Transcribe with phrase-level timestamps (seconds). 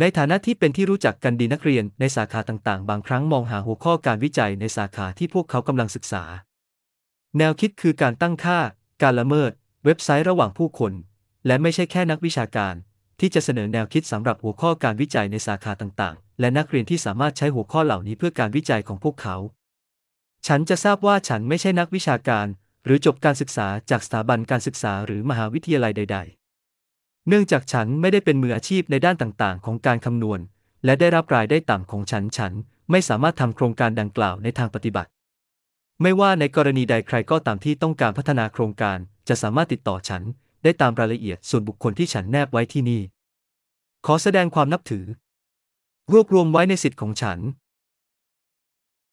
[0.00, 6.24] ในฐานะที่เป็นที่รู้จักกันดีนักเรียนในสาขาต่างๆ บางครั้งมองหาหัวข้อการวิจัยในสาขาที่พวกเขากำลังศึกษา
[7.38, 8.58] แนวคิดคือการตั้งค่า
[9.02, 9.52] การละเมิด
[9.84, 10.92] เว็บไซต์ระหว่างผู้คน
[11.46, 12.74] และไม่ใช่แค่นักวิชาการ
[13.20, 19.36] ที่จะเสนอแนวคิดสำหรับหัวข้อการวิจัยในสาขาต่างๆ และนักเรียนที่สามารถใช้หัวข้อเหล่านี้เพื่อการวิจัยของพวกเขา
[20.46, 22.46] ฉันจะทราบว่าฉันไม่ใช่นักวิชาการ
[22.84, 26.39] หรือจบการศึกษาจากสถาบันการศึกษาหรือมหาวิทยาลัยใด ๆ
[27.32, 30.40] เนื่องจากฉันไม่ได้เป็นมืออาชีพในด้านต่างๆ ของการคำนวณ
[30.84, 32.52] และได้รับรายได้ต่ำของฉันฉัน
[32.90, 35.10] ไม่สามารถทำโครงการดังกล่าวในทางปฏิบัติ
[36.02, 38.98] ไม่ว่าในกรณีใดใครก็ตามที่ต้องการพัฒนาโครงการ
[39.28, 40.22] จะสามารถติดต่อฉัน
[40.62, 43.02] ได้ตามรายละเอียดส่วนบุคคลที่ฉันแนบไว้ที่นี่
[44.06, 45.04] ขอแสดงความนับถือ
[46.12, 47.38] รวบรวมไว้ในสิทธิ์ของฉัน